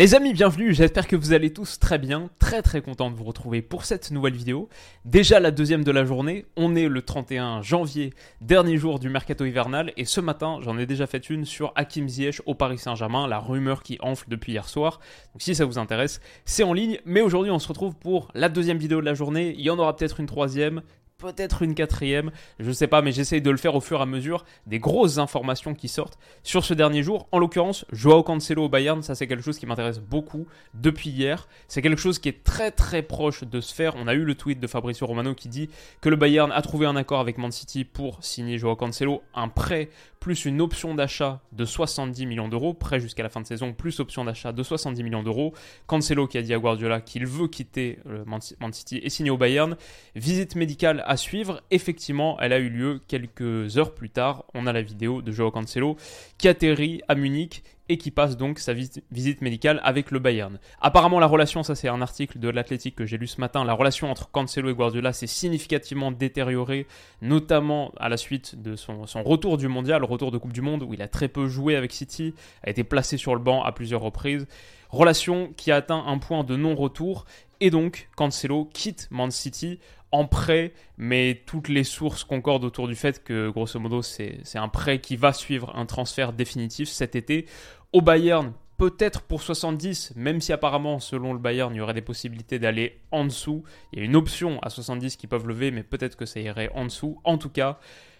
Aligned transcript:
Les 0.00 0.14
amis, 0.14 0.32
bienvenue, 0.32 0.72
j'espère 0.72 1.08
que 1.08 1.16
vous 1.16 1.32
allez 1.32 1.52
tous 1.52 1.80
très 1.80 1.98
bien, 1.98 2.30
très 2.38 2.62
très 2.62 2.82
content 2.82 3.10
de 3.10 3.16
vous 3.16 3.24
retrouver 3.24 3.62
pour 3.62 3.84
cette 3.84 4.12
nouvelle 4.12 4.36
vidéo. 4.36 4.68
Déjà 5.04 5.40
la 5.40 5.50
deuxième 5.50 5.82
de 5.82 5.90
la 5.90 6.04
journée, 6.04 6.46
on 6.56 6.76
est 6.76 6.86
le 6.86 7.02
31 7.02 7.62
janvier, 7.62 8.14
dernier 8.40 8.76
jour 8.76 9.00
du 9.00 9.08
mercato 9.08 9.44
hivernal, 9.44 9.92
et 9.96 10.04
ce 10.04 10.20
matin 10.20 10.60
j'en 10.62 10.78
ai 10.78 10.86
déjà 10.86 11.08
fait 11.08 11.28
une 11.28 11.44
sur 11.44 11.72
Hakim 11.74 12.08
Ziyech 12.08 12.40
au 12.46 12.54
Paris 12.54 12.78
Saint-Germain, 12.78 13.26
la 13.26 13.40
rumeur 13.40 13.82
qui 13.82 13.98
enfle 14.00 14.26
depuis 14.28 14.52
hier 14.52 14.68
soir. 14.68 15.00
Donc 15.32 15.42
si 15.42 15.56
ça 15.56 15.64
vous 15.64 15.78
intéresse, 15.78 16.20
c'est 16.44 16.62
en 16.62 16.74
ligne, 16.74 17.00
mais 17.04 17.20
aujourd'hui 17.20 17.50
on 17.50 17.58
se 17.58 17.66
retrouve 17.66 17.96
pour 17.96 18.28
la 18.34 18.48
deuxième 18.48 18.78
vidéo 18.78 19.00
de 19.00 19.04
la 19.04 19.14
journée, 19.14 19.52
il 19.58 19.62
y 19.62 19.70
en 19.70 19.80
aura 19.80 19.96
peut-être 19.96 20.20
une 20.20 20.26
troisième, 20.26 20.82
peut-être 21.18 21.62
une 21.62 21.74
quatrième, 21.74 22.30
je 22.60 22.70
sais 22.70 22.86
pas, 22.86 23.02
mais 23.02 23.10
j'essaye 23.10 23.42
de 23.42 23.50
le 23.50 23.56
faire 23.56 23.74
au 23.74 23.80
fur 23.80 23.98
et 23.98 24.02
à 24.02 24.06
mesure 24.06 24.44
des 24.66 24.78
grosses 24.78 25.18
informations 25.18 25.74
qui 25.74 25.88
sortent 25.88 26.16
sur 26.44 26.64
ce 26.64 26.74
dernier 26.74 27.02
jour. 27.02 27.26
En 27.32 27.40
l'occurrence, 27.40 27.84
Joao 27.90 28.22
Cancelo 28.22 28.66
au 28.66 28.68
Bayern, 28.68 29.02
ça 29.02 29.16
c'est 29.16 29.26
quelque 29.26 29.42
chose 29.42 29.58
qui 29.58 29.66
m'intéresse 29.66 29.98
beaucoup 29.98 30.46
depuis 30.74 31.10
hier. 31.10 31.48
C'est 31.66 31.82
quelque 31.82 32.00
chose 32.00 32.20
qui 32.20 32.28
est 32.28 32.44
très 32.44 32.70
très 32.70 33.02
proche 33.02 33.42
de 33.42 33.60
se 33.60 33.74
faire. 33.74 33.94
On 33.96 34.06
a 34.06 34.14
eu 34.14 34.22
le 34.22 34.36
tweet 34.36 34.60
de 34.60 34.68
Fabrizio 34.68 35.08
Romano 35.08 35.34
qui 35.34 35.48
dit 35.48 35.68
que 36.00 36.08
le 36.08 36.14
Bayern 36.14 36.52
a 36.52 36.62
trouvé 36.62 36.86
un 36.86 36.94
accord 36.94 37.18
avec 37.18 37.36
Man 37.36 37.50
City 37.50 37.84
pour 37.84 38.22
signer 38.22 38.56
Joao 38.56 38.76
Cancelo, 38.76 39.22
un 39.34 39.48
prêt 39.48 39.90
plus 40.20 40.46
une 40.46 40.60
option 40.60 40.96
d'achat 40.96 41.40
de 41.52 41.64
70 41.64 42.26
millions 42.26 42.48
d'euros, 42.48 42.74
prêt 42.74 42.98
jusqu'à 42.98 43.22
la 43.22 43.28
fin 43.28 43.40
de 43.40 43.46
saison, 43.46 43.72
plus 43.72 44.00
option 44.00 44.24
d'achat 44.24 44.52
de 44.52 44.62
70 44.64 45.04
millions 45.04 45.22
d'euros. 45.22 45.54
Cancelo 45.86 46.26
qui 46.26 46.38
a 46.38 46.42
dit 46.42 46.52
à 46.52 46.58
Guardiola 46.58 47.00
qu'il 47.00 47.24
veut 47.26 47.46
quitter 47.46 47.98
Man 48.26 48.72
City 48.72 49.00
et 49.02 49.10
signer 49.10 49.30
au 49.30 49.36
Bayern. 49.36 49.76
Visite 50.16 50.56
médicale 50.56 51.04
suivre. 51.16 51.62
Effectivement, 51.70 52.38
elle 52.40 52.52
a 52.52 52.58
eu 52.58 52.68
lieu 52.68 53.00
quelques 53.08 53.78
heures 53.78 53.94
plus 53.94 54.10
tard. 54.10 54.44
On 54.54 54.66
a 54.66 54.72
la 54.72 54.82
vidéo 54.82 55.22
de 55.22 55.32
Joao 55.32 55.50
Cancelo 55.50 55.96
qui 56.36 56.48
atterrit 56.48 57.00
à 57.08 57.14
Munich 57.14 57.62
et 57.88 57.96
qui 57.96 58.10
passe 58.10 58.36
donc 58.36 58.58
sa 58.58 58.74
visite 58.74 59.40
médicale 59.40 59.80
avec 59.82 60.10
le 60.10 60.18
Bayern. 60.18 60.58
Apparemment, 60.80 61.20
la 61.20 61.26
relation, 61.26 61.62
ça 61.62 61.74
c'est 61.74 61.88
un 61.88 62.02
article 62.02 62.38
de 62.38 62.48
l'Athletic 62.48 62.94
que 62.94 63.06
j'ai 63.06 63.16
lu 63.16 63.26
ce 63.26 63.40
matin, 63.40 63.64
la 63.64 63.72
relation 63.72 64.10
entre 64.10 64.30
Cancelo 64.30 64.70
et 64.70 64.74
Guardiola 64.74 65.12
s'est 65.12 65.26
significativement 65.26 66.12
détériorée, 66.12 66.86
notamment 67.22 67.92
à 67.98 68.08
la 68.08 68.16
suite 68.16 68.60
de 68.60 68.76
son, 68.76 69.06
son, 69.06 69.22
retour 69.22 69.56
du 69.56 69.68
mondial, 69.68 70.04
retour 70.04 70.30
de 70.30 70.38
Coupe 70.38 70.52
du 70.52 70.60
Monde, 70.60 70.82
où 70.82 70.92
il 70.92 71.02
a 71.02 71.08
très 71.08 71.28
peu 71.28 71.48
joué 71.48 71.76
avec 71.76 71.92
City, 71.92 72.34
a 72.62 72.70
été 72.70 72.84
placé 72.84 73.16
sur 73.16 73.34
le 73.34 73.40
banc 73.40 73.62
à 73.62 73.72
plusieurs 73.72 74.02
reprises. 74.02 74.46
Relation 74.90 75.52
qui 75.56 75.70
a 75.70 75.76
atteint 75.76 76.02
un 76.06 76.18
point 76.18 76.44
de 76.44 76.56
non-retour, 76.56 77.24
et 77.60 77.70
donc 77.70 78.08
Cancelo 78.16 78.66
quitte 78.72 79.08
Man 79.10 79.30
City 79.30 79.80
en 80.12 80.26
prêt, 80.26 80.72
mais 80.96 81.42
toutes 81.46 81.68
les 81.68 81.84
sources 81.84 82.24
concordent 82.24 82.64
autour 82.64 82.88
du 82.88 82.94
fait 82.94 83.22
que, 83.22 83.50
grosso 83.50 83.78
modo, 83.78 84.02
c'est 84.02 84.40
un 84.54 84.68
prêt 84.68 85.00
qui 85.00 85.16
va 85.16 85.32
suivre 85.32 85.72
un 85.76 85.86
transfert 85.86 86.32
définitif 86.32 86.88
cet 86.88 87.14
été. 87.14 87.46
Au 87.92 88.00
Bayern, 88.00 88.52
peut-être 88.78 89.22
pour 89.22 89.42
70, 89.42 90.14
même 90.16 90.40
si 90.40 90.52
apparemment, 90.52 90.98
selon 90.98 91.32
le 91.32 91.38
Bayern, 91.38 91.74
il 91.74 91.78
y 91.78 91.80
aurait 91.80 91.94
des 91.94 92.00
possibilités 92.00 92.58
d'aller 92.58 93.00
en 93.10 93.24
dessous. 93.24 93.64
Il 93.92 93.98
y 93.98 94.02
a 94.02 94.04
une 94.04 94.16
option 94.16 94.60
à 94.62 94.70
70 94.70 95.16
qui 95.16 95.26
peuvent 95.26 95.46
lever, 95.46 95.70
mais 95.70 95.82
peut-être 95.82 96.16
que 96.16 96.26
ça 96.26 96.40
irait 96.40 96.70
en 96.74 96.84
dessous. 96.84 97.20
En 97.24 97.38
tout 97.38 97.50
cas, 97.50 97.78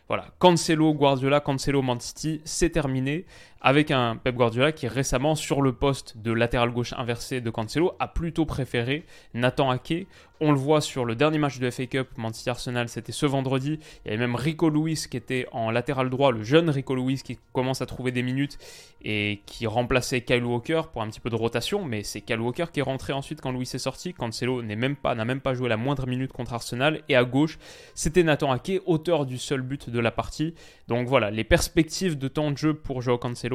voilà, 0.09 0.27
Cancelo, 0.39 0.94
Guardiola, 0.94 1.41
Cancelo, 1.41 1.83
Man 1.83 2.00
City, 2.00 2.41
c'est 2.44 2.70
terminé 2.70 3.27
avec 3.61 3.91
un 3.91 4.17
Pep 4.17 4.37
Guardiola 4.37 4.73
qui 4.73 4.87
récemment, 4.87 5.34
sur 5.34 5.62
le 5.62 5.73
poste 5.73 6.19
de 6.19 6.33
latéral 6.33 6.70
gauche 6.70 6.95
inversé 6.97 7.41
de 7.41 7.51
Cancelo, 7.51 7.92
a 7.98 8.09
plutôt 8.09 8.47
préféré 8.47 9.05
Nathan 9.34 9.70
Ake. 9.70 10.06
On 10.41 10.53
le 10.53 10.59
voit 10.59 10.81
sur 10.81 11.05
le 11.05 11.17
dernier 11.17 11.39
match 11.39 11.59
de 11.59 11.69
FA 11.69 11.87
Cup, 11.87 12.11
Manchester 12.17 12.50
Arsenal, 12.50 12.89
c'était 12.89 13.11
ce 13.11 13.27
vendredi. 13.27 13.81
Il 14.05 14.12
y 14.12 14.15
avait 14.15 14.25
même 14.25 14.37
Rico 14.37 14.70
Lewis 14.70 15.06
qui 15.11 15.17
était 15.17 15.47
en 15.50 15.73
latéral 15.73 16.11
droit, 16.11 16.31
le 16.31 16.45
jeune 16.45 16.70
Rico 16.70 16.95
Lewis 16.95 17.23
qui 17.25 17.41
commence 17.53 17.83
à 17.83 17.87
trouver 17.87 18.12
des 18.12 18.23
minutes 18.23 18.56
et 19.03 19.42
qui 19.47 19.67
remplaçait 19.67 20.20
Kyle 20.20 20.45
Walker 20.45 20.83
pour 20.93 21.03
un 21.03 21.09
petit 21.09 21.19
peu 21.19 21.28
de 21.28 21.34
rotation. 21.34 21.84
Mais 21.84 22.05
c'est 22.05 22.20
Kyle 22.20 22.39
Walker 22.39 22.67
qui 22.72 22.78
est 22.78 22.84
rentré 22.84 23.12
ensuite 23.12 23.41
quand 23.41 23.50
Lewis 23.50 23.70
est 23.75 23.78
sorti. 23.78 24.15
Cancelo 24.15 24.62
n'est 24.62 24.77
même 24.77 24.95
pas, 24.95 25.17
n'a 25.17 25.25
même 25.25 25.41
pas 25.41 25.55
joué 25.55 25.69
la 25.69 25.77
moindre 25.77 26.06
minute 26.06 26.33
contre 26.33 26.55
Arsenal. 26.55 27.03
Et 27.09 27.17
à 27.17 27.25
gauche, 27.25 27.59
c'était 27.95 28.22
Nathan 28.22 28.53
Ake, 28.53 28.81
auteur 28.87 29.27
du 29.27 29.39
seul 29.39 29.62
but 29.62 29.91
de 29.91 29.99
la 29.99 30.12
partie. 30.12 30.54
Donc 30.87 31.09
voilà, 31.09 31.33
les 31.33 31.44
perspectives 31.44 32.16
de 32.16 32.28
temps 32.28 32.53
de 32.53 32.56
jeu 32.59 32.75
pour 32.75 33.03
Joao 33.03 33.19
Cancelo 33.19 33.47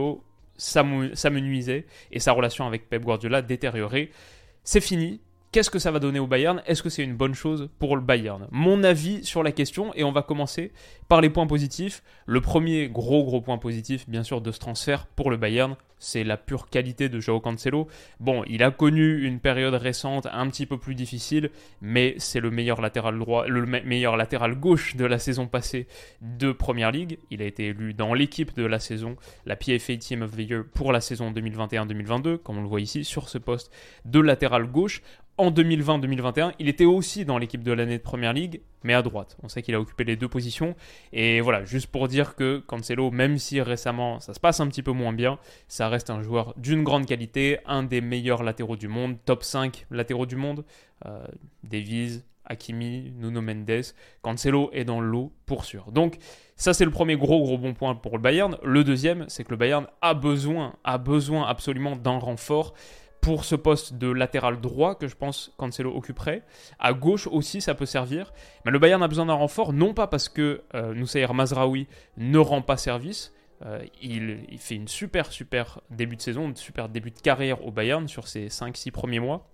ça 0.58 0.84
me, 0.84 1.40
nuisait 1.40 1.86
et 2.12 2.20
sa 2.20 2.32
relation 2.32 2.66
avec 2.66 2.90
Pep 2.90 3.04
Guardiola 3.04 3.42
détériorée. 3.42 4.12
C'est 4.64 4.82
fini. 4.82 5.22
Qu'est-ce 5.52 5.70
que 5.70 5.78
ça 5.78 5.92
va 5.92 6.00
donner 6.00 6.18
au 6.18 6.26
Bayern? 6.26 6.64
Est-ce 6.66 6.82
que 6.82 6.90
c'est 6.90 7.04
une 7.04 7.16
bonne 7.16 7.36
chose 7.36 7.70
pour 7.78 7.96
le 7.96 8.02
Bayern? 8.02 8.48
Mon 8.50 8.84
avis 8.84 9.24
sur 9.24 9.44
la 9.44 9.52
question, 9.52 9.94
et 9.94 10.04
on 10.04 10.12
va 10.12 10.24
commencer 10.24 10.72
par 11.08 11.22
les 11.22 11.30
points 11.30 11.46
positifs. 11.46 12.02
Le 12.26 12.42
premier 12.42 12.90
gros 12.90 13.24
gros 13.24 13.40
point 13.40 13.60
positif, 13.60 14.10
bien 14.10 14.24
sûr, 14.24 14.42
de 14.42 14.52
ce 14.52 14.58
transfert 14.58 15.06
pour 15.06 15.30
le 15.30 15.38
Bayern, 15.38 15.76
c'est 16.04 16.24
la 16.24 16.38
pure 16.38 16.70
qualité 16.70 17.08
de 17.08 17.20
Joao 17.20 17.40
Cancelo. 17.40 17.88
Bon, 18.20 18.44
il 18.46 18.62
a 18.62 18.72
connu 18.72 19.26
une 19.26 19.40
période 19.40 19.74
récente 19.74 20.28
un 20.32 20.50
petit 20.50 20.66
peu 20.66 20.78
plus 20.78 20.96
difficile, 20.96 21.50
mais 21.82 22.16
c'est 22.18 22.42
le 22.42 22.52
meilleur 22.52 22.82
latéral 22.82 23.18
droit, 23.18 23.48
le 23.48 23.66
meilleur 23.66 24.18
latéral 24.18 24.56
gauche 24.56 24.96
de 24.96 25.06
la 25.06 25.18
saison 25.18 25.48
passée 25.48 25.88
de 26.22 26.52
Première 26.52 26.92
League. 26.92 27.20
Il 27.32 27.42
a 27.42 27.46
été 27.46 27.68
élu 27.68 27.94
dans 27.94 28.14
l'équipe 28.14 28.54
de 28.56 28.66
la 28.66 28.80
saison, 28.80 29.16
la 29.46 29.56
PFA 29.56 29.96
Team 29.96 30.24
of 30.24 30.36
the 30.36 30.50
Year 30.50 30.64
pour 30.74 30.92
la 30.92 31.00
saison 31.00 31.32
2021-2022, 31.32 32.38
comme 32.38 32.58
on 32.58 32.62
le 32.62 32.68
voit 32.68 32.82
ici 32.82 33.06
sur 33.06 33.30
ce 33.30 33.38
poste 33.38 33.72
de 34.04 34.20
latéral 34.20 34.68
gauche 34.68 35.02
en 35.38 35.52
2020-2021, 35.52 36.54
il 36.60 36.70
était 36.70 36.86
aussi 36.86 37.26
dans 37.26 37.38
l'équipe 37.38 37.64
de 37.64 37.72
l'année 37.72 37.98
de 37.98 38.04
Première 38.04 38.34
Ligue, 38.34 38.62
mais 38.84 38.94
à 38.94 39.02
droite. 39.02 39.36
On 39.42 39.50
sait 39.50 39.64
qu'il 39.64 39.74
a 39.74 39.80
occupé 39.80 40.04
les 40.04 40.16
deux 40.16 40.28
positions. 40.28 40.76
Et 41.12 41.42
voilà, 41.42 41.66
juste 41.66 41.88
pour 41.88 42.08
dire 42.08 42.36
que 42.36 42.60
Cancelo, 42.60 43.10
même 43.10 43.38
si 43.40 43.60
récemment 43.60 44.20
ça 44.20 44.34
se 44.34 44.40
passe 44.40 44.60
un 44.60 44.68
petit 44.68 44.84
peu 44.84 44.92
moins 44.92 45.14
bien, 45.14 45.40
ça 45.68 45.90
reste 45.90 46.10
un 46.12 46.22
joueur 46.22 46.54
d'une 46.58 46.84
grande 46.84 47.08
qualité, 47.08 47.58
un 47.66 47.84
des 47.84 48.02
meilleurs 48.02 48.44
latéraux 48.44 48.76
du 48.76 48.88
monde, 48.88 49.18
top 49.26 49.44
5 49.44 49.88
latéraux 49.90 50.28
du 50.28 50.36
monde. 50.36 50.66
Euh, 51.06 51.26
Davies, 51.64 52.22
Hakimi, 52.46 53.12
Nuno 53.18 53.42
Mendes, 53.42 53.84
Cancelo 54.22 54.70
est 54.74 54.84
dans 54.84 55.00
l'eau 55.00 55.32
pour 55.46 55.66
sûr. 55.66 55.92
Donc 55.92 56.18
ça 56.56 56.74
c'est 56.74 56.86
le 56.86 56.92
premier 56.92 57.16
gros 57.16 57.42
gros 57.42 57.58
bon 57.58 57.74
point 57.74 57.96
pour 57.96 58.18
le 58.18 58.22
Bayern. 58.22 58.58
Le 58.64 58.84
deuxième, 58.84 59.26
c'est 59.30 59.44
que 59.44 59.52
le 59.52 59.58
Bayern 59.58 59.88
a 60.02 60.14
besoin, 60.14 60.76
a 60.84 60.98
besoin 60.98 61.48
absolument 61.48 61.96
d'un 61.96 62.20
renfort 62.20 62.74
pour 63.24 63.46
ce 63.46 63.56
poste 63.56 63.94
de 63.94 64.12
latéral 64.12 64.60
droit 64.60 64.96
que 64.96 65.08
je 65.08 65.16
pense 65.16 65.54
Cancelo 65.58 65.96
occuperait. 65.96 66.44
À 66.78 66.92
gauche 66.92 67.26
aussi, 67.28 67.62
ça 67.62 67.74
peut 67.74 67.86
servir. 67.86 68.34
Mais 68.66 68.72
le 68.72 68.80
Bayern 68.80 69.02
a 69.02 69.08
besoin 69.08 69.26
d'un 69.26 69.34
renfort, 69.34 69.72
non 69.72 69.94
pas 69.94 70.08
parce 70.08 70.28
que 70.28 70.62
euh, 70.76 71.34
Mazraoui 71.34 71.88
ne 72.18 72.38
rend 72.38 72.62
pas 72.62 72.76
service. 72.76 73.34
Euh, 73.66 73.80
il, 74.02 74.60
fait 74.60 74.76
une 74.76 74.90
super, 74.90 75.32
super 75.32 75.80
début 75.90 76.18
de 76.18 76.22
saison, 76.22 76.50
un 76.50 76.56
super 76.56 76.90
début 76.90 77.12
de 77.12 77.20
carrière 77.20 77.66
au 77.66 77.72
Bayern 77.72 78.10
sur 78.10 78.28
ses 78.28 78.48
5-6 78.48 78.92
premiers 78.92 79.22
mois. 79.22 79.53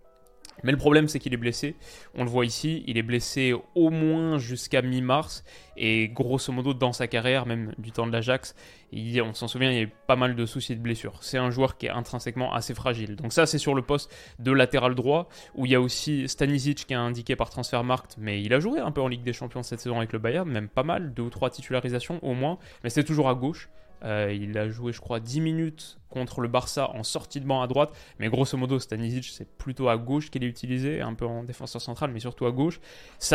Mais 0.64 0.72
le 0.72 0.78
problème, 0.78 1.08
c'est 1.08 1.20
qu'il 1.20 1.34
est 1.34 1.38
blessé. 1.38 1.75
On 2.16 2.24
le 2.24 2.30
voit 2.30 2.46
ici, 2.46 2.84
il 2.88 2.97
est 2.97 3.03
blessé 3.03 3.53
au 3.75 3.90
moins 3.90 4.38
jusqu'à 4.38 4.81
mi-mars. 4.81 5.44
Et 5.78 6.09
grosso 6.09 6.52
modo, 6.52 6.74
dans 6.74 6.92
sa 6.92 7.08
carrière, 7.08 7.46
même 7.46 7.74
du 7.78 7.92
temps 7.92 8.06
de 8.06 8.12
l'Ajax, 8.12 8.53
on 8.94 9.34
s'en 9.34 9.48
souvient, 9.48 9.72
il 9.72 9.75
y 9.75 9.80
a 9.80 9.84
eu 9.84 9.92
pas 10.08 10.16
mal 10.16 10.36
de 10.36 10.46
soucis 10.46 10.75
de 10.75 10.81
blessure. 10.81 11.19
C'est 11.22 11.38
un 11.38 11.52
joueur 11.52 11.78
qui 11.78 11.86
est 11.86 11.90
intrinsèquement 11.90 12.53
assez 12.53 12.74
fragile. 12.74 13.16
Donc 13.16 13.31
ça, 13.31 13.46
c'est 13.46 13.58
sur 13.58 13.75
le 13.75 13.81
poste 13.81 14.14
de 14.40 14.52
latéral 14.52 14.96
droit, 14.96 15.30
où 15.56 15.66
il 15.66 15.72
y 15.72 15.75
a 15.75 15.81
aussi 15.81 16.28
Stanisic 16.28 16.86
qui 16.86 16.94
est 16.94 16.98
indiqué 16.98 17.36
par 17.36 17.50
Transfermarkt, 17.50 18.16
mais 18.18 18.42
il 18.42 18.53
a 18.53 18.59
joué 18.59 18.80
un 18.80 18.92
peu 18.92 19.02
en 19.02 19.08
Ligue 19.08 19.24
des 19.24 19.34
Champions 19.34 19.64
cette 19.64 19.80
saison 19.80 19.98
avec 19.98 20.12
le 20.12 20.19
Bayern, 20.19 20.50
même 20.50 20.68
pas 20.68 20.84
mal, 20.84 21.14
deux 21.14 21.24
ou 21.24 21.30
trois 21.30 21.50
titularisations 21.50 22.19
au 22.24 22.34
moins. 22.34 22.58
Mais 22.84 22.90
c'est 22.90 23.03
toujours 23.03 23.30
à 23.30 23.36
gauche. 23.36 23.69
Euh, 24.04 24.34
il 24.34 24.58
a 24.58 24.70
joué, 24.70 24.94
je 24.94 25.02
crois, 25.02 25.20
10 25.20 25.42
minutes 25.42 26.00
contre 26.10 26.42
le 26.42 26.48
Barça 26.48 26.90
en 26.92 27.04
sortie 27.04 27.40
de 27.40 27.46
banc 27.46 27.62
à 27.62 27.68
droite. 27.68 27.92
Mais 28.20 28.30
grosso 28.30 28.58
modo, 28.58 28.80
Stanisic, 28.80 29.26
c'est 29.26 29.48
plutôt 29.58 29.90
à 29.90 29.98
gauche 29.98 30.30
qu'il 30.30 30.44
est 30.44 30.48
utilisé, 30.48 31.02
un 31.02 31.14
peu 31.14 31.26
en 31.26 31.44
défenseur 31.44 31.82
central, 31.82 32.12
mais 32.12 32.20
surtout 32.20 32.46
à 32.46 32.52
gauche. 32.52 32.80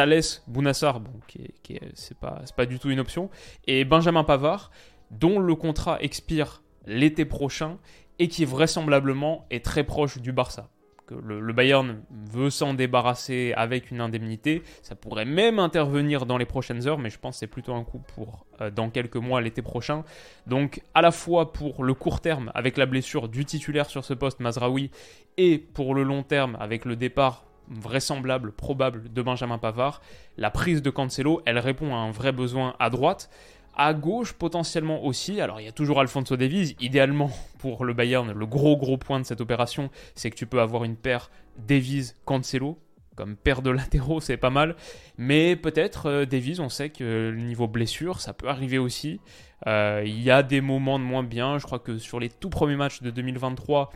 Laisse 0.06 0.42
Bounassar, 0.46 1.00
qui 1.26 1.80
c'est 1.94 2.18
pas, 2.18 2.42
pas 2.56 2.66
du 2.66 2.78
tout 2.78 2.90
une 2.90 3.00
option. 3.00 3.30
Et 3.66 3.84
Benjamin 3.84 4.24
Pavard, 4.24 4.70
dont 5.10 5.38
le 5.38 5.54
contrat 5.54 6.02
expire 6.02 6.62
l'été 6.86 7.24
prochain 7.24 7.78
et 8.18 8.28
qui 8.28 8.44
vraisemblablement 8.44 9.46
est 9.50 9.64
très 9.64 9.84
proche 9.84 10.18
du 10.18 10.32
Barça 10.32 10.68
le, 11.10 11.52
Bayern 11.52 12.02
veut 12.10 12.50
s'en 12.50 12.74
débarrasser 12.74 13.52
avec 13.56 13.90
une 13.90 14.00
indemnité. 14.00 14.62
Ça 14.82 14.94
pourrait 14.94 15.24
même 15.24 15.58
intervenir 15.58 16.26
dans 16.26 16.38
les 16.38 16.46
prochaines 16.46 16.86
heures, 16.86 16.98
mais 16.98 17.10
je 17.10 17.18
pense 17.18 17.36
que 17.36 17.40
c'est 17.40 17.46
plutôt 17.46 17.74
un 17.74 17.84
coup 17.84 18.00
pour 18.14 18.46
euh, 18.60 18.70
dans 18.70 18.90
quelques 18.90 19.16
mois 19.16 19.40
l'été 19.40 19.62
prochain. 19.62 20.04
Donc 20.46 20.82
à 20.94 21.02
la 21.02 21.10
fois 21.10 21.52
pour 21.52 21.84
le 21.84 21.94
court 21.94 22.20
terme 22.20 22.50
avec 22.54 22.76
la 22.76 22.86
blessure 22.86 23.28
du 23.28 23.44
titulaire 23.44 23.90
sur 23.90 24.04
ce 24.04 24.14
poste 24.14 24.40
Mazraoui 24.40 24.90
et 25.36 25.58
pour 25.58 25.94
le 25.94 26.02
long 26.02 26.22
terme 26.22 26.56
avec 26.60 26.84
le 26.84 26.96
départ 26.96 27.44
vraisemblable, 27.68 28.52
probable 28.52 29.12
de 29.12 29.22
Benjamin 29.22 29.58
Pavard, 29.58 30.02
la 30.36 30.50
prise 30.50 30.82
de 30.82 30.90
Cancelo, 30.90 31.40
elle 31.46 31.58
répond 31.58 31.94
à 31.94 31.98
un 31.98 32.10
vrai 32.10 32.32
besoin 32.32 32.74
à 32.78 32.90
droite. 32.90 33.30
À 33.76 33.92
gauche, 33.92 34.32
potentiellement 34.32 35.04
aussi. 35.04 35.40
Alors, 35.40 35.60
il 35.60 35.64
y 35.64 35.68
a 35.68 35.72
toujours 35.72 36.00
Alfonso 36.00 36.36
Davies. 36.36 36.76
Idéalement, 36.80 37.30
pour 37.58 37.84
le 37.84 37.92
Bayern, 37.92 38.32
le 38.32 38.46
gros 38.46 38.76
gros 38.76 38.96
point 38.96 39.18
de 39.18 39.24
cette 39.24 39.40
opération, 39.40 39.90
c'est 40.14 40.30
que 40.30 40.36
tu 40.36 40.46
peux 40.46 40.60
avoir 40.60 40.84
une 40.84 40.96
paire 40.96 41.30
Davies-Cancelo. 41.58 42.78
Comme 43.16 43.36
paire 43.36 43.62
de 43.62 43.70
latéraux, 43.70 44.20
c'est 44.20 44.36
pas 44.36 44.50
mal. 44.50 44.76
Mais 45.18 45.56
peut-être, 45.56 46.06
euh, 46.06 46.56
on 46.58 46.68
sait 46.68 46.90
que 46.90 47.30
le 47.34 47.40
niveau 47.40 47.68
blessure, 47.68 48.20
ça 48.20 48.32
peut 48.32 48.48
arriver 48.48 48.78
aussi. 48.78 49.20
Euh, 49.66 50.02
il 50.04 50.20
y 50.20 50.30
a 50.30 50.42
des 50.42 50.60
moments 50.60 50.98
de 50.98 51.04
moins 51.04 51.22
bien. 51.22 51.58
Je 51.58 51.64
crois 51.64 51.78
que 51.78 51.98
sur 51.98 52.20
les 52.20 52.28
tout 52.28 52.50
premiers 52.50 52.76
matchs 52.76 53.02
de 53.02 53.10
2023, 53.10 53.90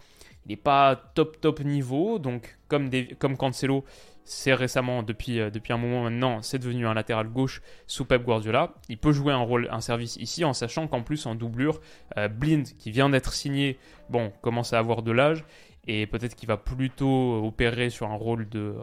il 0.47 0.51
n'est 0.51 0.57
pas 0.57 0.97
top 1.15 1.41
top 1.41 1.61
niveau, 1.61 2.19
donc 2.19 2.59
comme, 2.69 2.91
comme 3.19 3.37
Cancelo, 3.37 3.85
c'est 4.29 4.53
récemment, 4.53 5.03
depuis, 5.03 5.41
euh, 5.41 5.49
depuis 5.49 5.73
un 5.73 5.79
moment 5.79 6.05
maintenant, 6.05 6.43
c'est 6.43 6.59
devenu 6.59 6.87
un 6.87 6.93
latéral 6.93 7.29
gauche 7.29 7.63
sous 7.87 8.05
Pep 8.05 8.23
Guardiola. 8.23 8.75
Il 8.91 8.99
peut 8.99 9.13
jouer 9.13 9.33
un 9.33 9.39
rôle, 9.39 9.69
un 9.71 9.81
service 9.81 10.17
ici, 10.17 10.45
en 10.45 10.53
sachant 10.53 10.87
qu'en 10.87 11.03
plus, 11.03 11.25
en 11.25 11.35
doublure, 11.35 11.81
euh, 12.19 12.29
Blind, 12.29 12.67
qui 12.79 12.91
vient 12.91 13.09
d'être 13.09 13.33
signé, 13.33 13.79
bon, 14.11 14.31
commence 14.43 14.75
à 14.75 14.79
avoir 14.79 15.03
de 15.03 15.13
l'âge, 15.13 15.45
et 15.87 16.07
peut-être 16.07 16.35
qu'il 16.35 16.47
va 16.47 16.59
plutôt 16.59 17.43
opérer 17.43 17.89
sur 17.89 18.11
un 18.11 18.17
rôle 18.17 18.47
de 18.51 18.75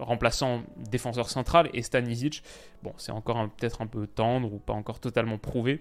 remplaçant 0.00 0.62
défenseur 0.90 1.30
central, 1.30 1.70
et 1.72 1.82
Stanisic, 1.82 2.42
bon, 2.82 2.92
c'est 2.96 3.12
encore 3.12 3.48
peut-être 3.56 3.82
un 3.82 3.86
peu 3.86 4.08
tendre 4.08 4.52
ou 4.52 4.58
pas 4.58 4.72
encore 4.72 4.98
totalement 4.98 5.38
prouvé. 5.38 5.80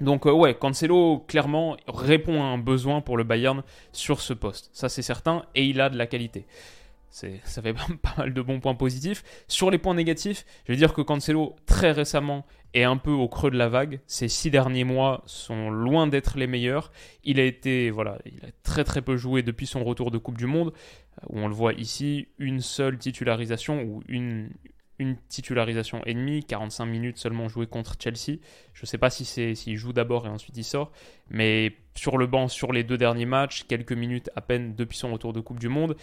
Donc 0.00 0.26
euh, 0.26 0.32
ouais, 0.32 0.54
Cancelo 0.54 1.20
clairement 1.28 1.76
répond 1.86 2.42
à 2.42 2.46
un 2.46 2.58
besoin 2.58 3.02
pour 3.02 3.16
le 3.16 3.22
Bayern 3.22 3.62
sur 3.92 4.20
ce 4.20 4.32
poste, 4.32 4.68
ça 4.72 4.88
c'est 4.88 5.02
certain, 5.02 5.44
et 5.54 5.64
il 5.64 5.80
a 5.80 5.90
de 5.90 5.96
la 5.96 6.08
qualité 6.08 6.44
ça 7.12 7.62
fait 7.62 7.74
pas 8.02 8.14
mal 8.16 8.34
de 8.34 8.42
bons 8.42 8.58
points 8.58 8.74
positifs. 8.74 9.22
Sur 9.46 9.70
les 9.70 9.78
points 9.78 9.94
négatifs, 9.94 10.44
je 10.66 10.72
vais 10.72 10.78
dire 10.78 10.94
que 10.94 11.02
Cancelo, 11.02 11.54
très 11.66 11.92
récemment, 11.92 12.44
est 12.74 12.84
un 12.84 12.96
peu 12.96 13.10
au 13.10 13.28
creux 13.28 13.50
de 13.50 13.58
la 13.58 13.68
vague. 13.68 14.00
Ces 14.06 14.28
six 14.28 14.50
derniers 14.50 14.84
mois 14.84 15.22
sont 15.26 15.70
loin 15.70 16.06
d'être 16.06 16.38
les 16.38 16.46
meilleurs. 16.46 16.90
Il 17.22 17.38
a 17.38 17.44
été, 17.44 17.90
voilà, 17.90 18.18
il 18.24 18.44
a 18.44 18.50
très 18.62 18.82
très 18.84 19.02
peu 19.02 19.16
joué 19.16 19.42
depuis 19.42 19.66
son 19.66 19.84
retour 19.84 20.10
de 20.10 20.18
Coupe 20.18 20.38
du 20.38 20.46
Monde, 20.46 20.72
où 21.28 21.38
on 21.38 21.48
le 21.48 21.54
voit 21.54 21.74
ici, 21.74 22.28
une 22.38 22.60
seule 22.60 22.98
titularisation 22.98 23.82
ou 23.82 24.02
une, 24.08 24.50
titularisation 25.28 26.00
et 26.06 26.14
demie, 26.14 26.44
45 26.44 26.86
minutes 26.86 27.18
seulement 27.18 27.48
joué 27.48 27.66
contre 27.66 27.96
Chelsea. 27.98 28.38
Je 28.72 28.82
ne 28.82 28.86
sais 28.86 28.98
pas 28.98 29.10
si 29.10 29.24
s'il 29.24 29.76
joue 29.76 29.92
d'abord 29.92 30.26
et 30.26 30.30
ensuite 30.30 30.56
il 30.56 30.64
sort, 30.64 30.92
mais 31.28 31.72
sur 31.96 32.18
le 32.18 32.28
banc 32.28 32.46
sur 32.46 32.72
les 32.72 32.84
deux 32.84 32.96
derniers 32.96 33.26
matchs, 33.26 33.64
quelques 33.64 33.92
minutes 33.92 34.30
à 34.36 34.40
peine 34.40 34.76
depuis 34.76 34.96
son 34.96 35.12
retour 35.12 35.32
de 35.32 35.40
Coupe 35.40 35.58
du 35.58 35.68
Monde. 35.68 35.96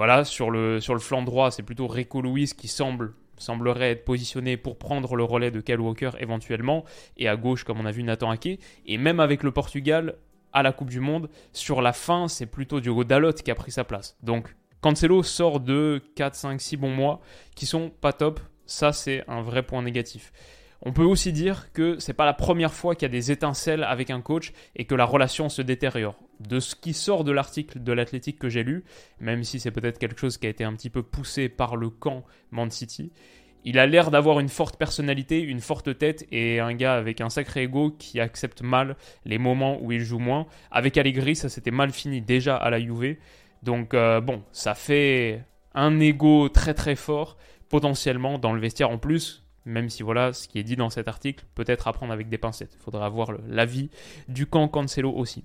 Voilà, 0.00 0.24
sur 0.24 0.50
le, 0.50 0.80
flanc 0.98 1.20
droit, 1.20 1.50
c'est 1.50 1.62
plutôt 1.62 1.86
Rico 1.86 2.22
Luis 2.22 2.54
qui 2.56 2.68
semble 2.68 3.12
semblerait 3.36 3.90
être 3.90 4.06
positionné 4.06 4.56
pour 4.56 4.78
prendre 4.78 5.14
le 5.14 5.24
relais 5.24 5.50
de 5.50 5.60
Kyle 5.60 5.78
Walker 5.78 6.12
éventuellement, 6.18 6.86
et 7.18 7.28
à 7.28 7.36
gauche, 7.36 7.64
comme 7.64 7.78
on 7.80 7.84
a 7.84 7.90
vu, 7.90 8.02
Nathan 8.02 8.30
Ake. 8.30 8.60
Et 8.86 8.96
même 8.96 9.20
avec 9.20 9.42
le 9.42 9.50
Portugal 9.50 10.16
à 10.54 10.62
la 10.62 10.72
Coupe 10.72 10.88
du 10.88 11.00
Monde, 11.00 11.28
sur 11.52 11.82
la 11.82 11.92
fin, 11.92 12.28
c'est 12.28 12.46
plutôt 12.46 12.80
Diogo 12.80 13.04
Dalot 13.04 13.34
qui 13.34 13.50
a 13.50 13.54
pris 13.54 13.72
sa 13.72 13.84
place. 13.84 14.16
Donc, 14.22 14.56
Cancelo 14.80 15.22
sort 15.22 15.60
de 15.60 16.00
4, 16.16 16.34
5, 16.34 16.60
6 16.62 16.78
bons 16.78 16.94
mois 16.94 17.20
qui 17.54 17.66
sont 17.66 17.90
pas 17.90 18.14
top. 18.14 18.40
Ça, 18.64 18.94
c'est 18.94 19.22
un 19.28 19.42
vrai 19.42 19.62
point 19.62 19.82
négatif. 19.82 20.32
On 20.80 20.94
peut 20.94 21.04
aussi 21.04 21.30
dire 21.30 21.74
que 21.74 21.98
c'est 21.98 22.14
pas 22.14 22.24
la 22.24 22.32
première 22.32 22.72
fois 22.72 22.94
qu'il 22.94 23.02
y 23.02 23.10
a 23.10 23.12
des 23.12 23.32
étincelles 23.32 23.84
avec 23.84 24.08
un 24.08 24.22
coach 24.22 24.54
et 24.76 24.86
que 24.86 24.94
la 24.94 25.04
relation 25.04 25.50
se 25.50 25.60
détériore. 25.60 26.16
De 26.40 26.58
ce 26.58 26.74
qui 26.74 26.94
sort 26.94 27.24
de 27.24 27.32
l'article 27.32 27.82
de 27.82 27.92
l'Athletic 27.92 28.38
que 28.38 28.48
j'ai 28.48 28.64
lu, 28.64 28.84
même 29.20 29.44
si 29.44 29.60
c'est 29.60 29.70
peut-être 29.70 29.98
quelque 29.98 30.18
chose 30.18 30.38
qui 30.38 30.46
a 30.46 30.50
été 30.50 30.64
un 30.64 30.72
petit 30.74 30.90
peu 30.90 31.02
poussé 31.02 31.48
par 31.48 31.76
le 31.76 31.90
camp 31.90 32.24
Man 32.50 32.70
City, 32.70 33.12
il 33.64 33.78
a 33.78 33.86
l'air 33.86 34.10
d'avoir 34.10 34.40
une 34.40 34.48
forte 34.48 34.78
personnalité, 34.78 35.38
une 35.40 35.60
forte 35.60 35.98
tête 35.98 36.26
et 36.32 36.60
un 36.60 36.72
gars 36.72 36.94
avec 36.94 37.20
un 37.20 37.28
sacré 37.28 37.64
ego 37.64 37.90
qui 37.90 38.18
accepte 38.18 38.62
mal 38.62 38.96
les 39.26 39.36
moments 39.36 39.78
où 39.82 39.92
il 39.92 40.00
joue 40.00 40.18
moins. 40.18 40.46
Avec 40.70 40.96
Allegri, 40.96 41.36
ça 41.36 41.50
s'était 41.50 41.70
mal 41.70 41.90
fini 41.90 42.22
déjà 42.22 42.56
à 42.56 42.70
la 42.70 42.80
Juve. 42.80 43.16
Donc 43.62 43.92
euh, 43.92 44.22
bon, 44.22 44.42
ça 44.52 44.74
fait 44.74 45.44
un 45.74 46.00
ego 46.00 46.48
très 46.48 46.72
très 46.72 46.96
fort 46.96 47.36
potentiellement 47.68 48.38
dans 48.38 48.54
le 48.54 48.60
vestiaire 48.60 48.90
en 48.90 48.98
plus 48.98 49.44
même 49.64 49.88
si 49.88 50.02
voilà, 50.02 50.32
ce 50.32 50.48
qui 50.48 50.58
est 50.58 50.62
dit 50.62 50.76
dans 50.76 50.90
cet 50.90 51.08
article 51.08 51.44
peut 51.54 51.64
être 51.66 51.88
à 51.88 51.92
prendre 51.92 52.12
avec 52.12 52.28
des 52.28 52.38
pincettes. 52.38 52.72
Il 52.74 52.82
faudra 52.82 53.06
avoir 53.06 53.32
l'avis 53.46 53.90
du 54.28 54.46
camp 54.46 54.68
Cancelo 54.68 55.12
aussi. 55.12 55.44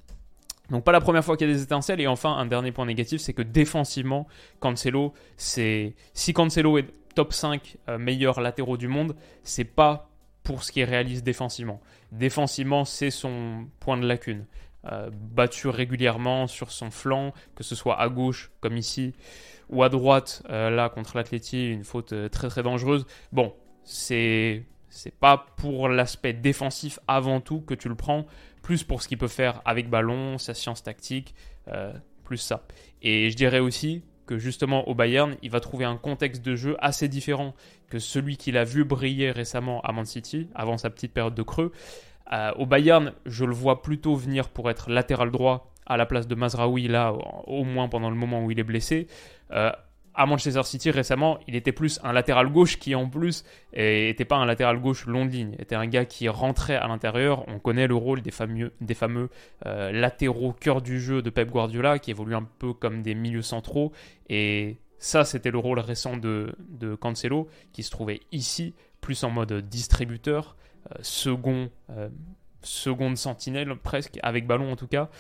Donc 0.70 0.84
pas 0.84 0.92
la 0.92 1.02
première 1.02 1.24
fois 1.24 1.38
qu'il 1.38 1.48
y 1.48 1.52
a 1.52 1.54
des 1.54 1.64
étincelles. 1.64 2.02
Et 2.02 2.08
enfin, 2.08 2.34
un 2.34 2.46
dernier 2.46 2.72
point 2.72 2.86
négatif, 2.86 3.22
c'est 3.22 3.34
que 3.34 3.42
défensivement, 3.42 4.28
Cancelo, 4.60 5.14
c'est 5.38 5.96
si 6.14 6.34
Cancelo 6.34 6.78
est 6.78 6.88
top 7.16 7.34
5 7.34 7.78
euh, 7.90 7.98
meilleurs 7.98 8.42
latéraux 8.42 8.78
du 8.78 8.88
monde, 8.88 9.16
c'est 9.44 9.64
pas 9.64 10.10
pour 10.44 10.64
ce 10.64 10.72
qu'il 10.72 10.84
réalise 10.84 11.24
défensivement. 11.24 11.82
Défensivement, 12.12 12.86
c'est 12.86 13.10
son 13.10 13.68
point 13.80 13.98
de 13.98 14.06
lacune. 14.06 14.46
Euh, 14.86 15.10
battu 15.12 15.68
régulièrement 15.68 16.46
sur 16.46 16.72
son 16.72 16.92
flanc, 16.92 17.34
que 17.56 17.64
ce 17.64 17.74
soit 17.74 18.00
à 18.00 18.08
gauche 18.08 18.52
comme 18.62 18.78
ici, 18.78 19.14
ou 19.70 19.82
à 19.82 19.90
droite, 19.90 20.44
euh, 20.50 20.70
là 20.70 20.90
contre 20.90 21.18
l'Atleti, 21.18 21.72
une 21.72 21.84
faute 21.84 22.14
très 22.30 22.50
très 22.50 22.62
dangereuse. 22.62 23.08
Bon, 23.32 23.56
c'est 23.84 24.64
c'est 24.96 25.14
pas 25.14 25.46
pour 25.58 25.90
l'aspect 25.90 26.34
défensif 26.34 27.00
avant 27.08 27.42
tout 27.42 27.60
que 27.62 27.74
tu 27.74 27.90
le 27.90 27.96
prends, 27.96 28.26
plus 28.66 28.84
pour 28.84 29.04
ce 29.04 29.08
qu'il 29.08 29.20
peut 29.20 29.28
faire 29.28 29.62
avec 29.64 29.92
ballon, 29.92 30.40
sa 30.40 30.56
science 30.56 30.82
tactique, 30.82 31.36
euh, 31.68 31.94
plus 32.24 32.40
ça. 32.40 32.66
Et 33.04 33.30
je 33.30 33.36
dirais 33.36 33.60
aussi 33.60 34.02
que 34.26 34.40
justement 34.40 34.88
au 34.88 34.96
Bayern, 34.96 35.36
il 35.44 35.52
va 35.52 35.60
trouver 35.60 35.86
un 35.86 35.98
contexte 35.98 36.44
de 36.44 36.56
jeu 36.56 36.76
assez 36.80 37.08
différent 37.08 37.54
que 37.90 38.00
celui 38.00 38.38
qu'il 38.38 38.58
a 38.58 38.64
vu 38.64 38.84
briller 38.84 39.30
récemment 39.30 39.82
à 39.82 39.92
Man 39.92 40.06
City, 40.06 40.50
avant 40.56 40.80
sa 40.80 40.90
petite 40.90 41.14
période 41.14 41.36
de 41.36 41.44
creux. 41.44 41.72
Euh, 42.34 42.54
au 42.58 42.66
Bayern, 42.66 43.14
je 43.28 43.46
le 43.46 43.54
vois 43.54 43.84
plutôt 43.84 44.16
venir 44.16 44.50
pour 44.50 44.72
être 44.72 44.90
latéral 44.90 45.30
droit 45.30 45.72
à 45.86 45.96
la 45.96 46.08
place 46.08 46.28
de 46.28 46.34
Mazraoui, 46.34 46.88
là, 46.88 47.14
au 47.46 47.66
moins 47.66 47.88
pendant 47.88 48.10
le 48.10 48.16
moment 48.16 48.44
où 48.44 48.50
il 48.50 48.60
est 48.60 48.64
blessé. 48.64 49.06
Euh, 49.52 49.72
à 50.16 50.26
Manchester 50.26 50.64
City 50.64 50.92
récemment, 50.92 51.40
il 51.48 51.56
était 51.56 51.72
plus 51.72 52.00
un 52.04 52.14
latéral 52.14 52.50
gauche 52.50 52.80
qui 52.80 52.96
en 52.96 53.10
plus 53.10 53.44
n'était 53.76 54.26
pas 54.26 54.38
un 54.38 54.46
latéral 54.46 54.80
gauche 54.80 55.06
long 55.06 55.26
de 55.26 55.32
ligne, 55.32 55.56
était 55.60 55.76
un 55.76 55.88
gars 55.88 56.06
qui 56.06 56.30
rentrait 56.30 56.76
à 56.76 56.88
l'intérieur. 56.88 57.48
On 57.48 57.60
connaît 57.60 57.88
le 57.88 57.96
rôle 57.96 58.22
des 58.22 58.32
fameux, 58.32 58.72
euh, 59.66 59.92
latéraux 59.92 60.54
cœur 60.54 60.82
du 60.82 61.00
jeu 61.00 61.22
de 61.22 61.30
Pep 61.30 61.50
Guardiola 61.50 62.00
qui 62.00 62.12
évoluent 62.12 62.36
un 62.36 62.48
peu 62.60 62.74
comme 62.74 63.02
des 63.02 63.14
milieux 63.14 63.42
centraux 63.42 63.92
et 64.30 64.78
ça 64.98 65.26
c'était 65.26 65.52
le 65.52 65.58
rôle 65.58 65.80
récent 65.80 66.18
de, 66.18 66.56
de, 66.60 66.96
Cancelo 66.96 67.48
qui 67.74 67.84
se 67.84 67.92
trouvait 67.92 68.22
ici 68.32 68.74
plus 69.02 69.24
en 69.24 69.30
mode 69.30 69.54
distributeur, 69.68 70.56
euh, 70.92 70.96
second. 71.02 71.70
Euh, 71.90 72.10
seconde 72.68 73.16
sentinelle 73.16 73.76
presque, 73.76 74.18
avec 74.24 74.48
ballon 74.48 74.72
en 74.72 74.76
tout 74.76 74.88
cas. 74.88 75.12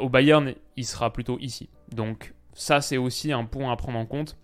au 0.00 0.08
Bayern, 0.08 0.54
il 0.76 0.86
sera 0.86 1.12
plutôt 1.12 1.38
ici. 1.38 1.68
Donc 1.92 2.32
ça, 2.60 2.82
c'est 2.82 2.98
aussi 2.98 3.32
un 3.32 3.46
point 3.46 3.72
à 3.72 3.76
prendre 3.76 3.98
en 3.98 4.04
compte. 4.04 4.36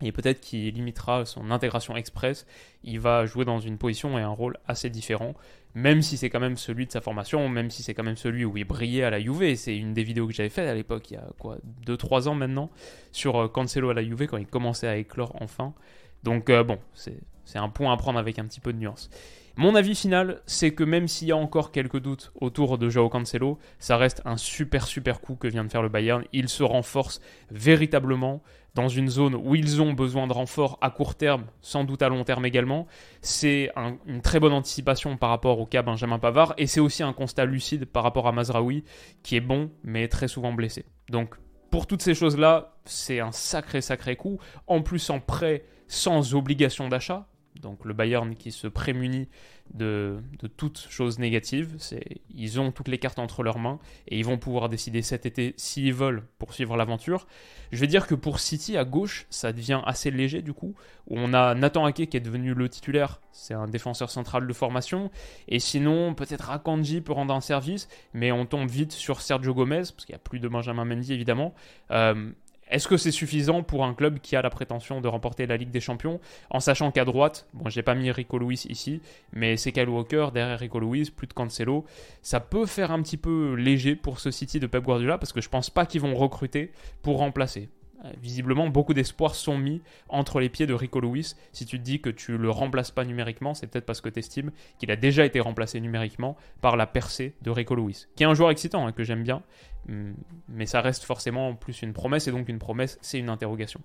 Et 0.00 0.10
peut-être 0.10 0.40
qu'il 0.40 0.74
limitera 0.74 1.26
son 1.26 1.50
intégration 1.50 1.94
express. 1.94 2.46
Il 2.82 2.98
va 2.98 3.26
jouer 3.26 3.44
dans 3.44 3.60
une 3.60 3.76
position 3.76 4.18
et 4.18 4.22
un 4.22 4.30
rôle 4.30 4.56
assez 4.66 4.88
différent, 4.88 5.34
même 5.74 6.00
si 6.00 6.16
c'est 6.16 6.30
quand 6.30 6.40
même 6.40 6.56
celui 6.56 6.86
de 6.86 6.92
sa 6.92 7.02
formation, 7.02 7.46
même 7.50 7.70
si 7.70 7.82
c'est 7.82 7.92
quand 7.92 8.04
même 8.04 8.16
celui 8.16 8.46
où 8.46 8.56
il 8.56 8.64
brillait 8.64 9.04
à 9.04 9.10
la 9.10 9.20
Juve. 9.20 9.54
C'est 9.56 9.76
une 9.76 9.92
des 9.92 10.02
vidéos 10.02 10.26
que 10.26 10.32
j'avais 10.32 10.48
faites 10.48 10.66
à 10.66 10.74
l'époque, 10.74 11.10
il 11.10 11.14
y 11.14 11.16
a 11.18 11.28
quoi, 11.38 11.58
2-3 11.86 12.28
ans 12.28 12.34
maintenant, 12.34 12.70
sur 13.12 13.36
euh, 13.36 13.48
Cancelo 13.48 13.90
à 13.90 13.94
la 13.94 14.02
Juve 14.02 14.26
quand 14.26 14.38
il 14.38 14.46
commençait 14.46 14.88
à 14.88 14.96
éclore 14.96 15.36
enfin. 15.38 15.74
Donc 16.22 16.50
euh, 16.50 16.64
bon, 16.64 16.78
c'est 16.94 17.58
un 17.58 17.68
point 17.68 17.92
à 17.92 17.96
prendre 17.96 18.18
avec 18.18 18.38
un 18.38 18.44
petit 18.44 18.60
peu 18.60 18.72
de 18.72 18.78
nuance. 18.78 19.10
Mon 19.56 19.74
avis 19.74 19.94
final, 19.94 20.40
c'est 20.46 20.72
que 20.72 20.82
même 20.82 21.08
s'il 21.08 21.28
y 21.28 21.32
a 21.32 21.36
encore 21.36 21.72
quelques 21.72 22.00
doutes 22.00 22.32
autour 22.40 22.78
de 22.78 22.88
Joao 22.88 23.10
Cancelo, 23.10 23.58
ça 23.78 23.98
reste 23.98 24.22
un 24.24 24.38
super 24.38 24.86
super 24.86 25.20
coup 25.20 25.34
que 25.34 25.46
vient 25.46 25.62
de 25.62 25.68
faire 25.68 25.82
le 25.82 25.90
Bayern. 25.90 26.24
Il 26.32 26.48
se 26.48 26.62
renforce 26.62 27.20
véritablement 27.50 28.42
dans 28.74 28.88
une 28.88 29.08
zone 29.08 29.34
où 29.34 29.54
ils 29.54 29.82
ont 29.82 29.92
besoin 29.92 30.26
de 30.26 30.32
renfort 30.32 30.78
à 30.80 30.88
court 30.88 31.14
terme, 31.14 31.44
sans 31.60 31.84
doute 31.84 32.00
à 32.00 32.08
long 32.08 32.24
terme 32.24 32.46
également. 32.46 32.86
C'est 33.20 33.70
une 34.06 34.22
très 34.22 34.40
bonne 34.40 34.54
anticipation 34.54 35.18
par 35.18 35.28
rapport 35.28 35.58
au 35.58 35.66
cas 35.66 35.82
Benjamin 35.82 36.18
Pavard 36.18 36.54
et 36.56 36.66
c'est 36.66 36.80
aussi 36.80 37.02
un 37.02 37.12
constat 37.12 37.44
lucide 37.44 37.84
par 37.84 38.02
rapport 38.04 38.26
à 38.26 38.32
Mazraoui 38.32 38.84
qui 39.22 39.36
est 39.36 39.40
bon 39.40 39.70
mais 39.84 40.08
très 40.08 40.28
souvent 40.28 40.54
blessé. 40.54 40.86
Donc 41.10 41.34
pour 41.70 41.86
toutes 41.86 42.02
ces 42.02 42.14
choses-là, 42.14 42.71
c'est 42.84 43.20
un 43.20 43.32
sacré 43.32 43.80
sacré 43.80 44.16
coup. 44.16 44.38
En 44.66 44.82
plus 44.82 45.10
en 45.10 45.20
prêt 45.20 45.64
sans 45.88 46.34
obligation 46.34 46.88
d'achat, 46.88 47.26
donc 47.60 47.84
le 47.84 47.92
Bayern 47.92 48.34
qui 48.34 48.50
se 48.50 48.66
prémunit 48.66 49.28
de, 49.74 50.18
de 50.40 50.48
toute 50.48 50.86
chose 50.90 51.18
négative. 51.18 51.76
Ils 52.34 52.60
ont 52.60 52.72
toutes 52.72 52.88
les 52.88 52.98
cartes 52.98 53.18
entre 53.18 53.42
leurs 53.42 53.58
mains 53.58 53.78
et 54.08 54.18
ils 54.18 54.24
vont 54.24 54.38
pouvoir 54.38 54.68
décider 54.68 55.02
cet 55.02 55.26
été 55.26 55.54
s'ils 55.56 55.94
veulent 55.94 56.22
poursuivre 56.38 56.76
l'aventure. 56.76 57.26
Je 57.70 57.80
vais 57.80 57.86
dire 57.86 58.06
que 58.06 58.14
pour 58.14 58.38
City 58.38 58.76
à 58.76 58.84
gauche, 58.84 59.26
ça 59.30 59.52
devient 59.52 59.80
assez 59.84 60.10
léger 60.10 60.42
du 60.42 60.52
coup. 60.52 60.74
On 61.08 61.32
a 61.32 61.54
Nathan 61.54 61.86
Ake 61.86 62.08
qui 62.08 62.16
est 62.16 62.20
devenu 62.20 62.54
le 62.54 62.68
titulaire, 62.68 63.20
c'est 63.32 63.54
un 63.54 63.66
défenseur 63.66 64.10
central 64.10 64.46
de 64.46 64.52
formation. 64.52 65.10
Et 65.48 65.58
sinon, 65.58 66.14
peut-être 66.14 66.50
Akanji 66.50 67.00
peut 67.00 67.12
rendre 67.12 67.34
un 67.34 67.40
service, 67.40 67.88
mais 68.12 68.30
on 68.32 68.44
tombe 68.44 68.68
vite 68.68 68.92
sur 68.92 69.20
Sergio 69.20 69.54
Gomez, 69.54 69.78
parce 69.78 70.04
qu'il 70.04 70.12
n'y 70.12 70.16
a 70.16 70.22
plus 70.22 70.40
de 70.40 70.48
Benjamin 70.48 70.84
Mendy 70.84 71.12
évidemment. 71.14 71.54
Euh, 71.90 72.30
est-ce 72.72 72.88
que 72.88 72.96
c'est 72.96 73.10
suffisant 73.10 73.62
pour 73.62 73.84
un 73.84 73.92
club 73.92 74.18
qui 74.18 74.34
a 74.34 74.40
la 74.40 74.48
prétention 74.48 75.02
de 75.02 75.08
remporter 75.08 75.46
la 75.46 75.58
Ligue 75.58 75.70
des 75.70 75.80
Champions 75.80 76.20
En 76.48 76.58
sachant 76.58 76.90
qu'à 76.90 77.04
droite, 77.04 77.46
bon, 77.52 77.68
j'ai 77.68 77.82
pas 77.82 77.94
mis 77.94 78.10
Rico 78.10 78.38
Lewis 78.38 78.64
ici, 78.70 79.02
mais 79.32 79.58
c'est 79.58 79.72
Walker 79.86 80.28
derrière 80.32 80.58
Rico 80.58 80.80
Lewis, 80.80 81.10
plus 81.14 81.26
de 81.26 81.34
Cancelo. 81.34 81.84
Ça 82.22 82.40
peut 82.40 82.64
faire 82.64 82.90
un 82.90 83.02
petit 83.02 83.18
peu 83.18 83.54
léger 83.54 83.94
pour 83.94 84.20
ce 84.20 84.30
City 84.30 84.58
de 84.58 84.66
Pep 84.66 84.82
Guardiola 84.82 85.18
parce 85.18 85.32
que 85.32 85.42
je 85.42 85.50
pense 85.50 85.68
pas 85.68 85.84
qu'ils 85.84 86.00
vont 86.00 86.14
recruter 86.14 86.72
pour 87.02 87.18
remplacer. 87.18 87.68
Visiblement, 88.20 88.68
beaucoup 88.68 88.94
d'espoirs 88.94 89.34
sont 89.34 89.58
mis 89.58 89.80
entre 90.08 90.40
les 90.40 90.48
pieds 90.48 90.66
de 90.66 90.74
Rico 90.74 91.00
Lewis. 91.00 91.34
Si 91.52 91.66
tu 91.66 91.78
te 91.78 91.84
dis 91.84 92.00
que 92.00 92.10
tu 92.10 92.36
le 92.36 92.50
remplaces 92.50 92.90
pas 92.90 93.04
numériquement, 93.04 93.54
c'est 93.54 93.66
peut-être 93.66 93.86
parce 93.86 94.00
que 94.00 94.08
tu 94.08 94.18
estimes 94.18 94.50
qu'il 94.78 94.90
a 94.90 94.96
déjà 94.96 95.24
été 95.24 95.40
remplacé 95.40 95.80
numériquement 95.80 96.36
par 96.60 96.76
la 96.76 96.86
percée 96.86 97.34
de 97.42 97.50
Rico 97.50 97.74
Lewis, 97.74 98.06
qui 98.16 98.22
est 98.22 98.26
un 98.26 98.34
joueur 98.34 98.50
excitant, 98.50 98.86
hein, 98.86 98.92
que 98.92 99.04
j'aime 99.04 99.22
bien, 99.22 99.42
hum, 99.88 100.14
mais 100.48 100.66
ça 100.66 100.80
reste 100.80 101.04
forcément 101.04 101.54
plus 101.54 101.82
une 101.82 101.92
promesse, 101.92 102.28
et 102.28 102.32
donc 102.32 102.48
une 102.48 102.58
promesse, 102.58 102.98
c'est 103.02 103.18
une 103.18 103.28
interrogation. 103.28 103.80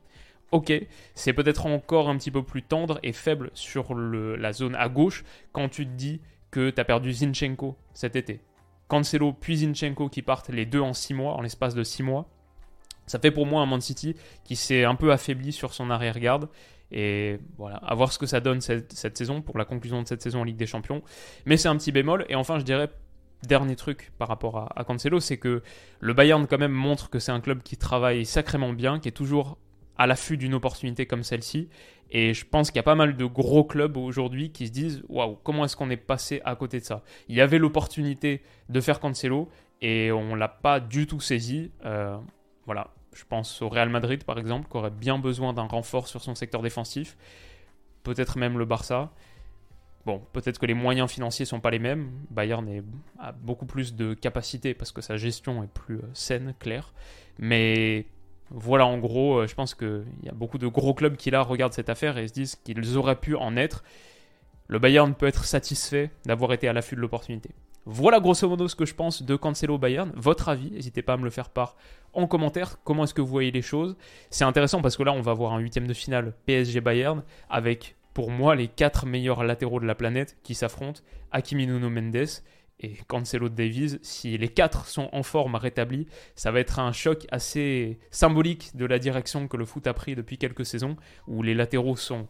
Ok, 0.51 0.71
c'est 1.13 1.33
peut-être 1.33 1.65
encore 1.65 2.07
un 2.07 2.17
petit 2.17 2.31
peu 2.31 2.41
plus 2.41 2.63
tendre 2.63 3.00
et 3.03 3.12
faible 3.12 3.51
sur 3.53 3.93
la 3.93 4.53
zone 4.53 4.75
à 4.75 4.88
gauche 4.88 5.25
quand 5.51 5.67
tu 5.67 5.86
te 5.86 5.91
dis 5.91 6.21
que 6.51 6.69
tu 6.69 6.79
as 6.79 6.86
perdu 6.86 7.12
Zinchenko 7.12 7.75
cet 7.93 8.15
été. 8.15 8.39
Cancelo 8.88 9.33
puis 9.33 9.57
Zinchenko 9.57 10.07
qui 10.07 10.21
partent 10.21 10.47
les 10.47 10.65
deux 10.65 10.79
en 10.79 10.93
6 10.93 11.13
mois, 11.13 11.33
en 11.33 11.41
l'espace 11.41 11.75
de 11.75 11.83
6 11.83 12.03
mois. 12.03 12.29
Ça 13.07 13.19
fait 13.19 13.31
pour 13.31 13.45
moi 13.45 13.61
un 13.61 13.65
Man 13.65 13.81
City 13.81 14.15
qui 14.43 14.55
s'est 14.55 14.83
un 14.83 14.95
peu 14.95 15.11
affaibli 15.11 15.51
sur 15.51 15.73
son 15.73 15.89
arrière-garde. 15.89 16.49
Et 16.91 17.39
voilà, 17.57 17.77
à 17.77 17.95
voir 17.95 18.13
ce 18.13 18.19
que 18.19 18.25
ça 18.25 18.39
donne 18.39 18.61
cette, 18.61 19.17
saison 19.17 19.41
pour 19.41 19.57
la 19.57 19.65
conclusion 19.65 20.01
de 20.01 20.07
cette 20.07 20.21
saison 20.21 20.41
en 20.41 20.43
Ligue 20.43 20.57
des 20.57 20.67
Champions. 20.67 21.01
Mais 21.45 21.57
c'est 21.57 21.67
un 21.67 21.75
petit 21.75 21.91
bémol. 21.91 22.25
Et 22.29 22.35
enfin, 22.35 22.59
je 22.59 22.63
dirais, 22.63 22.89
dernier 23.43 23.75
truc 23.75 24.11
par 24.17 24.27
rapport 24.27 24.71
à, 24.75 24.83
Cancelo, 24.83 25.19
c'est 25.19 25.37
que 25.37 25.63
le 25.99 26.13
Bayern 26.13 26.47
quand 26.47 26.57
même 26.57 26.71
montre 26.71 27.09
que 27.09 27.19
c'est 27.19 27.31
un 27.31 27.41
club 27.41 27.61
qui 27.61 27.77
travaille 27.77 28.25
sacrément 28.25 28.73
bien, 28.73 28.99
qui 28.99 29.09
est 29.09 29.11
toujours 29.11 29.57
à 29.97 30.07
l'affût 30.07 30.37
d'une 30.37 30.53
opportunité 30.53 31.05
comme 31.05 31.23
celle-ci. 31.23 31.69
Et 32.09 32.33
je 32.33 32.45
pense 32.45 32.71
qu'il 32.71 32.77
y 32.77 32.79
a 32.79 32.83
pas 32.83 32.95
mal 32.95 33.17
de 33.17 33.25
gros 33.25 33.65
clubs 33.65 33.97
aujourd'hui 33.97 34.51
qui 34.51 34.67
se 34.67 34.71
disent 34.71 35.03
waouh, 35.09 35.37
comment 35.43 35.65
est-ce 35.65 35.75
qu'on 35.75 35.89
est 35.89 35.97
passé 35.97 36.41
à 36.45 36.55
côté 36.55 36.79
de 36.79 36.85
ça? 36.85 37.03
Il 37.27 37.35
y 37.35 37.41
avait 37.41 37.57
l'opportunité 37.57 38.41
de 38.69 38.79
faire 38.79 38.99
Cancelo 38.99 39.49
et 39.81 40.11
on 40.11 40.35
l'a 40.35 40.47
pas 40.47 40.79
du 40.79 41.05
tout 41.05 41.19
saisi. 41.19 41.71
Euh, 41.83 42.17
voilà, 42.65 42.93
je 43.17 43.25
pense 43.25 43.62
au 43.62 43.69
Real 43.69 43.89
Madrid 43.89 44.24
par 44.24 44.38
exemple, 44.38 44.69
qui 44.69 44.77
aurait 44.77 44.91
bien 44.91 45.17
besoin 45.17 45.53
d'un 45.53 45.65
renfort 45.65 46.07
sur 46.07 46.21
son 46.21 46.36
secteur 46.36 46.62
défensif. 46.62 47.17
Peut-être 48.03 48.38
même 48.38 48.57
le 48.57 48.65
Barça. 48.65 49.12
Bon, 50.05 50.21
peut-être 50.31 50.59
que 50.59 50.65
les 50.65 50.74
moyens 50.74 51.12
financiers 51.12 51.43
sont 51.43 51.59
pas 51.59 51.71
les 51.71 51.79
mêmes. 51.79 52.12
Bayern 52.29 52.65
a 53.19 53.33
beaucoup 53.33 53.65
plus 53.65 53.93
de 53.95 54.13
capacité 54.13 54.74
parce 54.74 54.93
que 54.93 55.01
sa 55.01 55.17
gestion 55.17 55.63
est 55.63 55.67
plus 55.67 55.97
euh, 55.97 56.09
saine, 56.13 56.53
claire. 56.59 56.93
Mais 57.39 58.05
voilà 58.50 58.86
en 58.86 59.00
gros, 59.00 59.39
euh, 59.39 59.47
je 59.47 59.55
pense 59.55 59.75
qu'il 59.75 60.05
y 60.24 60.29
a 60.29 60.33
beaucoup 60.33 60.59
de 60.59 60.67
gros 60.67 60.93
clubs 60.93 61.17
qui 61.17 61.29
là 61.29 61.41
regardent 61.41 61.74
cette 61.74 61.89
affaire 61.89 62.17
et 62.17 62.29
se 62.29 62.33
disent 62.33 62.55
qu'ils 62.55 62.95
auraient 62.97 63.19
pu 63.19 63.36
en 63.36 63.57
être. 63.57 63.83
Le 64.67 64.79
Bayern 64.79 65.13
peut 65.13 65.27
être 65.27 65.43
satisfait 65.43 66.12
d'avoir 66.25 66.53
été 66.53 66.69
à 66.69 66.74
l'affût 66.74 66.95
de 66.95 67.01
l'opportunité. 67.01 67.50
Voilà 67.89 68.20
grosso 68.20 68.50
modo 68.50 68.67
ce 68.67 68.75
que 68.75 68.86
je 68.86 68.94
pense 68.94 69.24
de 69.24 69.38
Cancelo 69.38 69.77
Bayern. 69.77 70.12
Votre 70.13 70.50
avis, 70.50 70.72
n'hésitez 70.72 71.01
pas 71.01 71.13
à 71.13 71.17
me 71.17 71.24
le 71.24 71.29
faire 71.29 71.50
part 71.50 71.77
en 72.12 72.27
commentaire. 72.27 72.79
Comment 72.84 73.06
est-ce 73.06 73.13
que 73.13 73.22
vous 73.22 73.27
voyez 73.27 73.50
les 73.50 73.62
choses? 73.62 73.96
C'est 74.29 74.44
intéressant 74.44 74.82
parce 74.82 74.98
que 74.98 75.03
là, 75.03 75.13
on 75.13 75.22
va 75.22 75.34
voir 75.34 75.53
un 75.53 75.60
huitième 75.60 75.88
de 75.88 75.94
finale 75.94 76.34
PSG 76.48 76.82
Bayern 76.82 77.24
avec, 77.50 77.96
pour 78.13 78.29
moi, 78.29 78.56
les 78.56 78.67
quatre 78.67 79.06
meilleurs 79.06 79.41
latéraux 79.46 79.79
de 79.79 79.86
la 79.86 79.96
planète 79.96 80.36
qui 80.44 80.53
s'affrontent. 80.53 81.00
Hakimi 81.32 81.65
Nuno 81.65 81.89
Mendes 81.89 82.27
et 82.82 82.94
Cancelo 83.08 83.48
Davies. 83.48 84.00
Si 84.01 84.38
les 84.38 84.50
quatre 84.50 84.86
sont 84.88 85.08
en 85.13 85.24
forme 85.24 85.56
rétablis, 85.56 86.08
ça 86.36 86.51
va 86.51 86.60
être 86.60 86.79
un 86.79 86.91
choc 86.91 87.25
assez 87.32 88.00
symbolique 88.12 88.75
de 88.75 88.86
la 88.86 89.00
direction 89.00 89.48
que 89.48 89.56
le 89.56 89.63
foot 89.63 89.88
a 89.88 89.94
pris 89.94 90.13
depuis 90.13 90.38
quelques 90.38 90.65
saisons, 90.65 90.98
où 91.25 91.41
les 91.41 91.53
latéraux 91.53 91.96
sont 91.96 92.27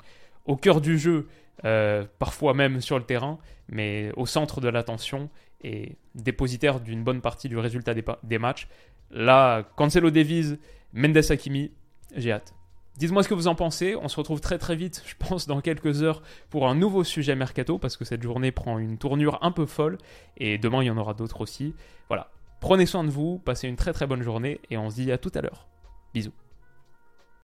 au 0.48 0.56
cœur 0.56 0.82
du 0.82 0.98
jeu, 0.98 1.28
euh, 1.66 2.06
parfois 2.20 2.54
même 2.54 2.82
sur 2.82 2.98
le 2.98 3.06
terrain, 3.06 3.38
mais 3.70 4.12
au 4.16 4.26
centre 4.26 4.62
de 4.62 4.70
l'attention 4.70 5.30
et 5.62 5.98
dépositaire 6.16 6.80
d'une 6.80 7.04
bonne 7.04 7.22
partie 7.22 7.50
du 7.50 7.58
résultat 7.58 7.94
des, 7.94 8.38
matchs. 8.38 8.68
Là, 9.12 9.64
Cancelo 9.76 10.10
Davies, 10.10 10.58
Mendes 10.94 11.18
Hakimi, 11.30 11.72
j'ai 12.16 12.32
hâte. 12.32 12.54
Dites-moi 12.98 13.22
ce 13.22 13.30
que 13.30 13.34
vous 13.34 13.48
en 13.48 13.56
pensez. 13.56 13.96
On 13.96 14.08
se 14.08 14.16
retrouve 14.16 14.42
très 14.42 14.58
très 14.58 14.76
vite, 14.76 15.04
je 15.08 15.16
pense, 15.20 15.48
dans 15.48 15.62
quelques 15.62 16.02
heures 16.02 16.22
pour 16.50 16.68
un 16.68 16.76
nouveau 16.76 17.04
sujet 17.04 17.36
mercato 17.36 17.78
parce 17.78 17.98
que 17.98 18.06
cette 18.06 18.24
journée 18.24 18.52
prend 18.52 18.80
une 18.80 18.98
tournure 18.98 19.38
un 19.42 19.52
peu 19.52 19.66
folle 19.66 19.98
et 20.38 20.58
demain 20.58 20.82
il 20.82 20.88
y 20.88 20.92
en 20.92 20.98
aura 20.98 21.14
d'autres 21.14 21.42
aussi. 21.42 21.76
Voilà. 22.08 22.32
Prenez 22.60 22.88
soin 22.88 23.04
de 23.04 23.10
vous, 23.10 23.38
passez 23.38 23.68
une 23.68 23.76
très 23.76 23.94
très 23.94 24.08
bonne 24.08 24.24
journée 24.24 24.60
et 24.72 24.78
on 24.78 24.90
se 24.90 24.96
dit 24.96 25.12
à 25.12 25.20
tout 25.20 25.32
à 25.36 25.42
l'heure. 25.42 25.68
Bisous. 26.14 26.34